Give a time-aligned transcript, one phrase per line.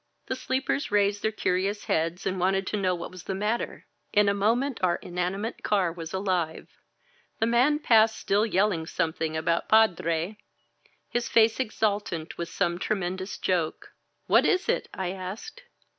[0.25, 3.85] The sleepers raised their curious heads and wanted to know what was the matter.
[4.11, 6.67] In a moment our inanimate car was alive.
[7.39, 10.37] The man passed, still yelling something about *^padrey
[11.07, 13.93] his face exultant with some tremendous joke.
[14.25, 15.61] "What is it?" I asked.